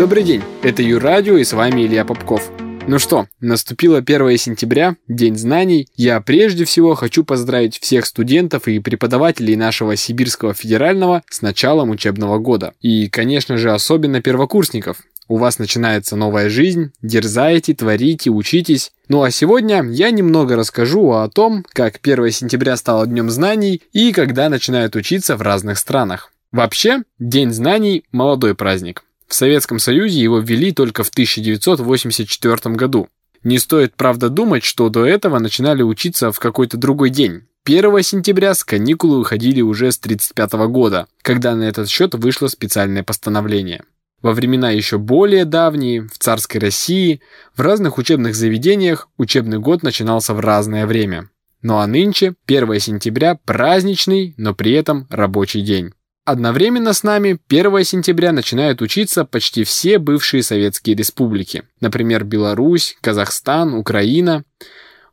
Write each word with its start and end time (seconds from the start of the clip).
Добрый 0.00 0.22
день, 0.22 0.42
это 0.62 0.82
Юрадио 0.82 1.36
и 1.36 1.44
с 1.44 1.52
вами 1.52 1.82
Илья 1.84 2.06
Попков. 2.06 2.50
Ну 2.86 2.98
что, 2.98 3.26
наступило 3.38 3.98
1 3.98 4.38
сентября, 4.38 4.96
День 5.08 5.36
знаний. 5.36 5.88
Я 5.94 6.22
прежде 6.22 6.64
всего 6.64 6.94
хочу 6.94 7.22
поздравить 7.22 7.78
всех 7.78 8.06
студентов 8.06 8.66
и 8.66 8.78
преподавателей 8.78 9.56
нашего 9.56 9.96
Сибирского 9.96 10.54
федерального 10.54 11.22
с 11.28 11.42
началом 11.42 11.90
учебного 11.90 12.38
года. 12.38 12.72
И, 12.80 13.10
конечно 13.10 13.58
же, 13.58 13.72
особенно 13.72 14.22
первокурсников. 14.22 15.02
У 15.28 15.36
вас 15.36 15.58
начинается 15.58 16.16
новая 16.16 16.48
жизнь, 16.48 16.92
дерзайте, 17.02 17.74
творите, 17.74 18.30
учитесь. 18.30 18.92
Ну 19.08 19.22
а 19.22 19.30
сегодня 19.30 19.84
я 19.84 20.10
немного 20.10 20.56
расскажу 20.56 21.10
о 21.10 21.28
том, 21.28 21.62
как 21.74 22.00
1 22.02 22.30
сентября 22.30 22.78
стало 22.78 23.06
Днем 23.06 23.28
знаний 23.28 23.82
и 23.92 24.14
когда 24.14 24.48
начинают 24.48 24.96
учиться 24.96 25.36
в 25.36 25.42
разных 25.42 25.76
странах. 25.76 26.32
Вообще, 26.52 27.02
День 27.18 27.52
знаний– 27.52 28.04
молодой 28.12 28.54
праздник. 28.54 29.04
В 29.30 29.34
Советском 29.36 29.78
Союзе 29.78 30.20
его 30.20 30.40
ввели 30.40 30.72
только 30.72 31.04
в 31.04 31.08
1984 31.08 32.74
году. 32.74 33.08
Не 33.44 33.60
стоит, 33.60 33.94
правда, 33.94 34.28
думать, 34.28 34.64
что 34.64 34.88
до 34.88 35.06
этого 35.06 35.38
начинали 35.38 35.82
учиться 35.82 36.32
в 36.32 36.40
какой-то 36.40 36.76
другой 36.76 37.10
день. 37.10 37.42
1 37.64 38.02
сентября 38.02 38.54
с 38.54 38.64
каникулы 38.64 39.20
уходили 39.20 39.60
уже 39.60 39.92
с 39.92 39.98
1935 39.98 40.52
года, 40.68 41.06
когда 41.22 41.54
на 41.54 41.62
этот 41.62 41.88
счет 41.88 42.16
вышло 42.16 42.48
специальное 42.48 43.04
постановление. 43.04 43.84
Во 44.20 44.32
времена 44.32 44.72
еще 44.72 44.98
более 44.98 45.44
давние, 45.44 46.08
в 46.08 46.18
царской 46.18 46.60
России, 46.60 47.20
в 47.54 47.60
разных 47.60 47.98
учебных 47.98 48.34
заведениях 48.34 49.08
учебный 49.16 49.60
год 49.60 49.84
начинался 49.84 50.34
в 50.34 50.40
разное 50.40 50.88
время. 50.88 51.30
Ну 51.62 51.76
а 51.76 51.86
нынче 51.86 52.34
1 52.46 52.80
сентября 52.80 53.38
праздничный, 53.44 54.34
но 54.36 54.56
при 54.56 54.72
этом 54.72 55.06
рабочий 55.08 55.60
день. 55.60 55.92
Одновременно 56.24 56.92
с 56.92 57.02
нами 57.02 57.38
1 57.48 57.84
сентября 57.84 58.32
начинают 58.32 58.82
учиться 58.82 59.24
почти 59.24 59.64
все 59.64 59.98
бывшие 59.98 60.42
советские 60.42 60.94
республики, 60.94 61.64
например, 61.80 62.24
Беларусь, 62.24 62.96
Казахстан, 63.00 63.74
Украина. 63.74 64.44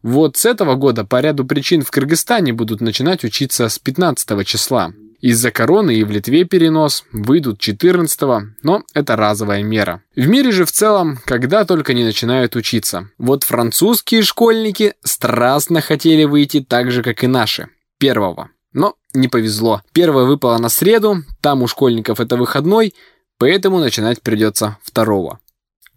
Вот 0.03 0.37
с 0.37 0.45
этого 0.45 0.75
года 0.75 1.05
по 1.05 1.21
ряду 1.21 1.45
причин 1.45 1.81
в 1.81 1.91
Кыргызстане 1.91 2.53
будут 2.53 2.81
начинать 2.81 3.23
учиться 3.23 3.67
с 3.67 3.79
15 3.79 4.45
числа. 4.45 4.91
Из-за 5.19 5.49
короны 5.49 5.95
и 5.95 6.03
в 6.03 6.11
Литве 6.11 6.43
перенос 6.43 7.03
выйдут 7.11 7.59
14 7.59 8.19
но 8.61 8.83
это 8.93 9.15
разовая 9.15 9.63
мера. 9.63 10.03
В 10.15 10.27
мире 10.27 10.51
же 10.51 10.65
в 10.65 10.71
целом, 10.71 11.17
когда 11.25 11.65
только 11.65 11.95
не 11.95 12.03
начинают 12.03 12.55
учиться. 12.55 13.09
Вот 13.17 13.43
французские 13.43 14.21
школьники 14.21 14.93
страстно 15.03 15.81
хотели 15.81 16.25
выйти 16.25 16.59
так 16.59 16.91
же, 16.91 17.01
как 17.01 17.23
и 17.23 17.27
наши, 17.27 17.69
первого. 17.97 18.51
Но 18.77 18.93
не 19.15 19.27
повезло. 19.27 19.81
Первое 19.91 20.25
выпало 20.25 20.59
на 20.59 20.69
среду, 20.69 21.23
там 21.41 21.63
у 21.63 21.67
школьников 21.67 22.19
это 22.19 22.37
выходной, 22.37 22.93
поэтому 23.39 23.79
начинать 23.79 24.21
придется 24.21 24.77
второго. 24.83 25.39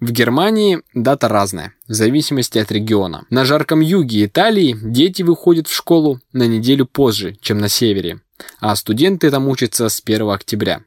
В 0.00 0.11
Германии 0.12 0.81
дата 0.95 1.28
разная, 1.28 1.75
в 1.86 1.92
зависимости 1.92 2.56
от 2.56 2.73
региона. 2.73 3.27
На 3.28 3.45
жарком 3.45 3.81
юге 3.81 4.25
Италии 4.25 4.75
дети 4.81 5.23
выходят 5.23 5.69
в 5.69 5.75
школу 5.75 6.20
на 6.33 6.47
неделю 6.47 6.86
позже, 6.86 7.36
чем 7.42 7.58
на 7.58 7.69
севере, 7.69 8.23
а 8.61 8.75
студенты 8.77 9.31
там 9.31 9.47
учатся 9.48 9.91
с 9.91 10.01
1 10.03 10.31
октября. 10.31 10.81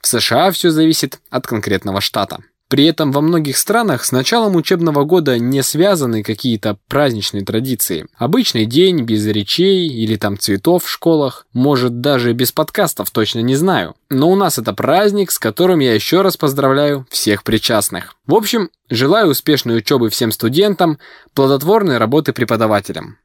В 0.00 0.06
США 0.06 0.50
все 0.50 0.70
зависит 0.70 1.20
от 1.28 1.46
конкретного 1.46 2.00
штата. 2.00 2.38
При 2.68 2.84
этом 2.84 3.12
во 3.12 3.22
многих 3.22 3.56
странах 3.56 4.04
с 4.04 4.12
началом 4.12 4.54
учебного 4.54 5.04
года 5.04 5.38
не 5.38 5.62
связаны 5.62 6.22
какие-то 6.22 6.76
праздничные 6.86 7.42
традиции. 7.42 8.06
Обычный 8.16 8.66
день 8.66 9.04
без 9.04 9.26
речей 9.26 9.88
или 9.88 10.16
там 10.16 10.38
цветов 10.38 10.84
в 10.84 10.90
школах, 10.90 11.46
может 11.54 12.02
даже 12.02 12.34
без 12.34 12.52
подкастов, 12.52 13.10
точно 13.10 13.40
не 13.40 13.56
знаю. 13.56 13.94
Но 14.10 14.30
у 14.30 14.36
нас 14.36 14.58
это 14.58 14.74
праздник, 14.74 15.30
с 15.30 15.38
которым 15.38 15.78
я 15.78 15.94
еще 15.94 16.20
раз 16.20 16.36
поздравляю 16.36 17.06
всех 17.10 17.42
причастных. 17.42 18.16
В 18.26 18.34
общем, 18.34 18.68
желаю 18.90 19.30
успешной 19.30 19.78
учебы 19.78 20.10
всем 20.10 20.30
студентам, 20.30 20.98
плодотворной 21.32 21.96
работы 21.96 22.34
преподавателям. 22.34 23.16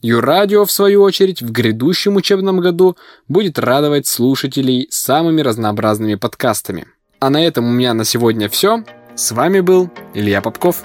Юрадио, 0.00 0.64
в 0.64 0.70
свою 0.70 1.02
очередь, 1.02 1.42
в 1.42 1.50
грядущем 1.50 2.14
учебном 2.16 2.60
году 2.60 2.96
будет 3.26 3.58
радовать 3.58 4.06
слушателей 4.06 4.86
самыми 4.90 5.40
разнообразными 5.40 6.14
подкастами. 6.14 6.86
А 7.22 7.30
на 7.30 7.46
этом 7.46 7.68
у 7.68 7.70
меня 7.70 7.94
на 7.94 8.04
сегодня 8.04 8.48
все. 8.48 8.82
С 9.14 9.30
вами 9.30 9.60
был 9.60 9.88
Илья 10.12 10.42
Попков. 10.42 10.82